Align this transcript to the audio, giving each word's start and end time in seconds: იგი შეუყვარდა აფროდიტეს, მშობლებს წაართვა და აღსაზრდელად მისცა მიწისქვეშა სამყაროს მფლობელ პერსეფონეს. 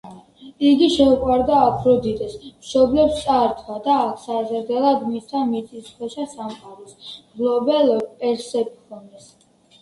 იგი 0.67 0.85
შეუყვარდა 0.91 1.57
აფროდიტეს, 1.65 2.37
მშობლებს 2.63 3.19
წაართვა 3.25 3.77
და 3.87 3.97
აღსაზრდელად 4.05 5.05
მისცა 5.11 5.43
მიწისქვეშა 5.53 6.27
სამყაროს 6.33 6.97
მფლობელ 7.05 7.95
პერსეფონეს. 8.25 9.31